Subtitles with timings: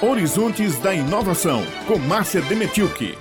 [0.00, 3.18] Horizontes da Inovação, com Márcia Demetilke.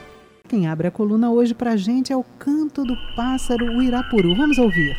[0.47, 4.35] Quem abre a coluna hoje para a gente é o canto do pássaro Uirapuru.
[4.35, 4.95] Vamos ouvir.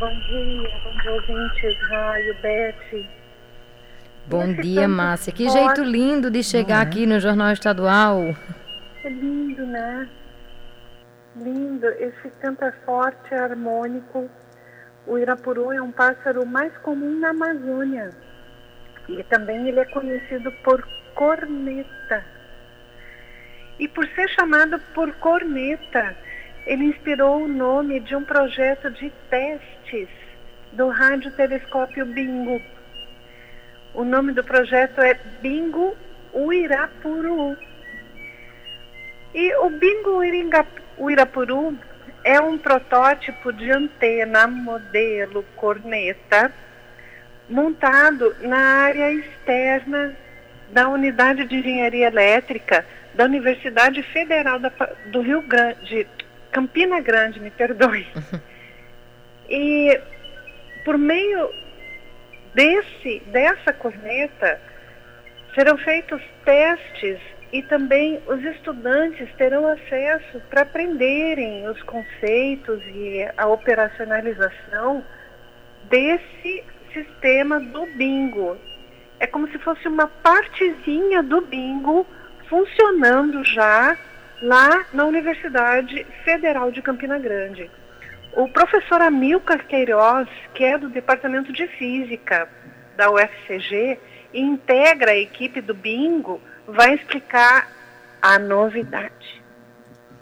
[0.00, 3.06] Bom dia, bom dia, ouvintes, Raio, Beth.
[4.26, 5.34] Bom dia, Márcia.
[5.34, 8.34] Que jeito lindo de chegar aqui no Jornal Estadual.
[9.04, 10.08] É lindo, né?
[11.36, 14.30] Lindo, esse canto é forte, é harmônico.
[15.06, 18.10] O irapuru é um pássaro mais comum na Amazônia.
[19.06, 20.82] E também ele é conhecido por
[21.14, 22.24] corneta.
[23.78, 26.16] E por ser chamado por corneta,
[26.66, 30.08] ele inspirou o nome de um projeto de testes
[30.72, 32.62] do radiotelescópio Bingo.
[33.92, 35.94] O nome do projeto é Bingo
[36.32, 37.56] Uirapuru.
[39.36, 40.22] E o Bingo
[40.96, 41.78] Uirapuru
[42.24, 46.50] é um protótipo de antena modelo corneta
[47.46, 50.16] montado na área externa
[50.70, 54.72] da Unidade de Engenharia Elétrica da Universidade Federal da,
[55.12, 56.08] do Rio Grande,
[56.50, 58.06] Campina Grande, me perdoe.
[59.50, 60.00] E
[60.82, 61.50] por meio
[62.54, 64.58] desse dessa corneta
[65.54, 67.20] serão feitos testes
[67.52, 75.04] e também os estudantes terão acesso para aprenderem os conceitos e a operacionalização
[75.84, 78.56] desse sistema do bingo.
[79.20, 82.06] É como se fosse uma partezinha do bingo
[82.48, 83.96] funcionando já
[84.42, 87.70] lá na Universidade Federal de Campina Grande.
[88.34, 92.48] O professor Amilcar Queiroz, que é do Departamento de Física
[92.96, 93.98] da UFCG
[94.32, 97.70] e integra a equipe do bingo, vai explicar
[98.20, 99.42] a novidade.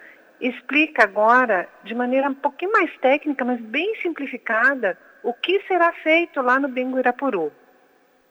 [0.41, 6.41] explica agora, de maneira um pouquinho mais técnica, mas bem simplificada, o que será feito
[6.41, 7.53] lá no Bingo Irapuru.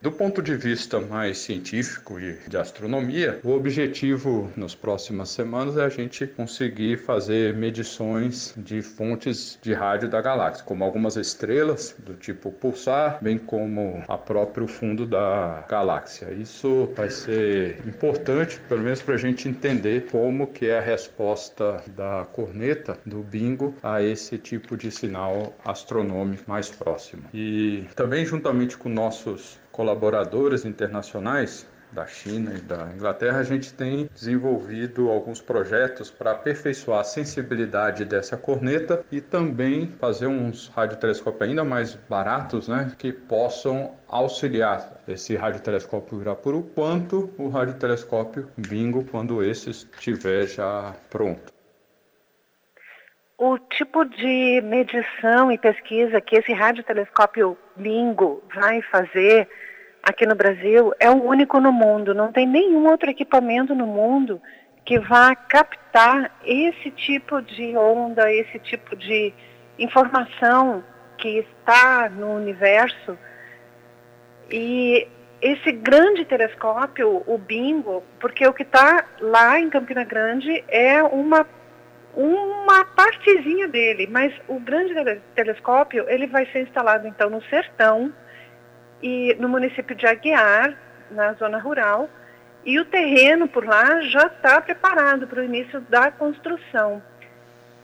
[0.03, 5.85] Do ponto de vista mais científico e de astronomia, o objetivo nas próximas semanas é
[5.85, 12.15] a gente conseguir fazer medições de fontes de rádio da galáxia, como algumas estrelas do
[12.15, 16.33] tipo pulsar, bem como a próprio fundo da galáxia.
[16.33, 21.81] Isso vai ser importante, pelo menos para a gente entender como que é a resposta
[21.95, 27.23] da corneta do bingo a esse tipo de sinal astronômico mais próximo.
[27.33, 34.09] E também juntamente com nossos colaboradores internacionais da China e da Inglaterra, a gente tem
[34.13, 41.63] desenvolvido alguns projetos para aperfeiçoar a sensibilidade dessa corneta e também fazer uns radiotelescópios ainda
[41.63, 49.69] mais baratos, né, que possam auxiliar esse radiotelescópio Irapuru quanto o radiotelescópio Bingo quando esse
[49.69, 51.53] estiver já pronto.
[53.45, 59.49] O tipo de medição e pesquisa que esse radiotelescópio Bingo vai fazer
[60.01, 62.15] aqui no Brasil é o único no mundo.
[62.15, 64.41] Não tem nenhum outro equipamento no mundo
[64.85, 69.33] que vá captar esse tipo de onda, esse tipo de
[69.77, 70.81] informação
[71.17, 73.17] que está no universo.
[74.49, 75.05] E
[75.41, 81.45] esse grande telescópio, o Bingo, porque o que está lá em Campina Grande é uma
[82.15, 84.93] uma partezinha dele, mas o grande
[85.35, 88.13] telescópio ele vai ser instalado então no sertão
[89.01, 90.77] e no município de Aguiar,
[91.11, 92.09] na zona rural,
[92.65, 97.01] e o terreno por lá já está preparado para o início da construção.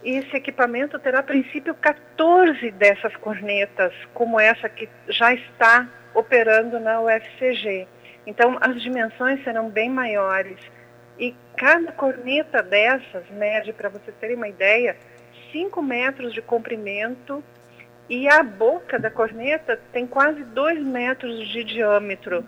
[0.01, 7.01] Esse equipamento terá, a princípio, 14 dessas cornetas, como essa que já está operando na
[7.01, 7.85] UFCG.
[8.25, 10.57] Então, as dimensões serão bem maiores.
[11.19, 14.95] E cada corneta dessas mede, para vocês terem uma ideia,
[15.51, 17.43] 5 metros de comprimento
[18.09, 22.45] e a boca da corneta tem quase 2 metros de diâmetro.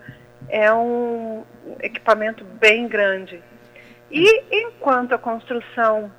[0.48, 1.44] É um
[1.82, 3.42] equipamento bem grande.
[4.10, 6.12] E enquanto a construção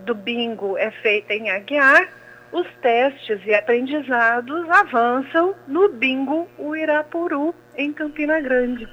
[0.00, 2.08] do bingo é feita em Aguiar,
[2.52, 8.88] os testes e aprendizados avançam no bingo Uirapuru, em Campina Grande.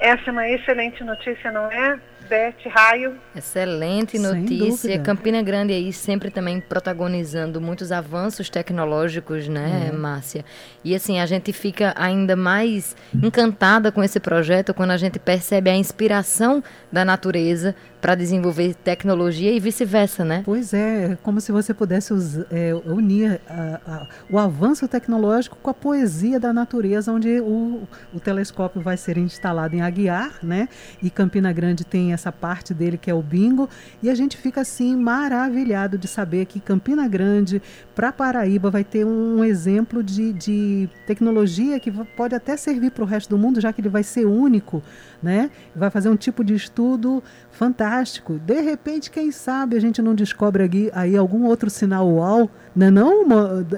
[0.00, 2.00] Essa é uma excelente notícia, não é?
[2.28, 3.16] Beth Raio.
[3.34, 4.98] Excelente notícia.
[5.00, 9.98] Campina Grande aí sempre também protagonizando muitos avanços tecnológicos, né, uhum.
[9.98, 10.44] Márcia?
[10.84, 15.70] E assim, a gente fica ainda mais encantada com esse projeto quando a gente percebe
[15.70, 20.42] a inspiração da natureza para desenvolver tecnologia e vice-versa, né?
[20.44, 22.12] Pois é, como se você pudesse
[22.50, 27.82] é, unir a, a, o avanço tecnológico com a poesia da natureza, onde o,
[28.14, 30.68] o telescópio vai ser instalado em Aguiar, né?
[31.02, 33.68] E Campina Grande tem essa parte dele que é o bingo,
[34.02, 37.62] e a gente fica assim maravilhado de saber que Campina Grande,
[37.94, 43.06] para Paraíba, vai ter um exemplo de, de tecnologia que pode até servir para o
[43.06, 44.82] resto do mundo, já que ele vai ser único,
[45.22, 45.50] né?
[45.74, 48.38] Vai fazer um tipo de estudo fantástico.
[48.38, 52.86] De repente, quem sabe a gente não descobre aqui, aí algum outro sinal UAU, não
[52.86, 53.24] é não,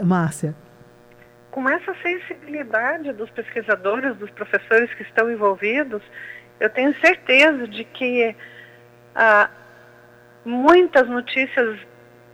[0.05, 0.55] Márcia?
[1.51, 6.01] Com essa sensibilidade dos pesquisadores, dos professores que estão envolvidos,
[6.61, 8.37] eu tenho certeza de que
[9.15, 9.49] ah,
[10.45, 11.79] muitas notícias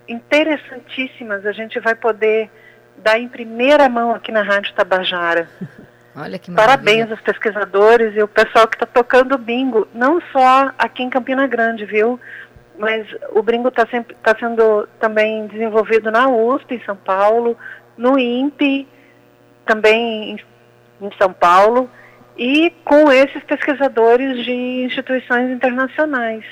[0.09, 2.51] interessantíssimas a gente vai poder
[2.99, 5.49] dar em primeira mão aqui na Rádio Tabajara.
[6.17, 6.79] Olha que maravilha.
[6.79, 11.47] Parabéns aos pesquisadores e o pessoal que está tocando bingo, não só aqui em Campina
[11.47, 12.19] Grande, viu?
[12.79, 17.57] Mas o bingo está tá sendo também desenvolvido na USP, em São Paulo,
[17.99, 18.89] no INPE,
[19.67, 20.41] também em,
[21.07, 21.91] em São Paulo,
[22.37, 24.53] e com esses pesquisadores de
[24.85, 26.45] instituições internacionais.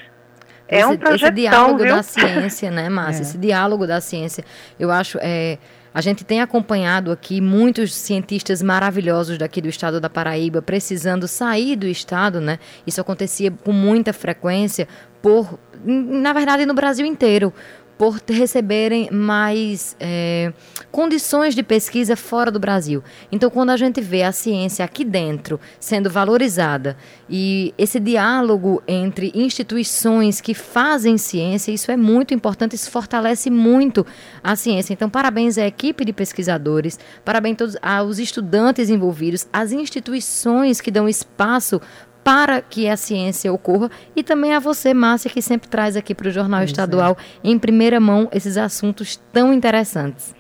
[0.67, 1.33] É esse, um projeto.
[1.33, 1.95] Esse diálogo viu?
[1.95, 3.23] da ciência, né, Márcia?
[3.23, 3.25] É.
[3.25, 4.45] Esse diálogo da ciência,
[4.79, 5.19] eu acho.
[5.21, 5.59] É,
[5.93, 11.77] a gente tem acompanhado aqui muitos cientistas maravilhosos daqui do estado da Paraíba precisando sair
[11.77, 12.59] do estado, né?
[12.85, 14.89] Isso acontecia com muita frequência
[15.23, 17.53] por, na verdade, no Brasil inteiro
[17.97, 20.53] por receberem mais é,
[20.91, 23.03] condições de pesquisa fora do Brasil.
[23.31, 26.97] Então, quando a gente vê a ciência aqui dentro sendo valorizada
[27.29, 34.05] e esse diálogo entre instituições que fazem ciência, isso é muito importante, isso fortalece muito
[34.43, 34.93] a ciência.
[34.93, 41.09] Então, parabéns à equipe de pesquisadores, parabéns todos aos estudantes envolvidos, às instituições que dão
[41.09, 41.81] espaço
[42.25, 46.29] para que a ciência ocorra e também a você, Márcia, que sempre traz aqui para
[46.29, 47.49] o Jornal pois Estadual é.
[47.49, 50.35] em primeira mão esses assuntos tão interessantes.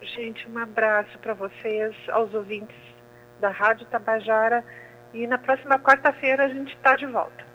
[0.00, 2.76] Gente, um abraço para vocês, aos ouvintes
[3.40, 4.64] da Rádio Tabajara
[5.12, 7.49] e na próxima quarta-feira a gente está de volta.